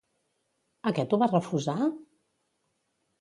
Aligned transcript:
Aquest 0.91 1.13
ho 1.13 1.19
va 1.23 1.29
refusar? 1.33 1.75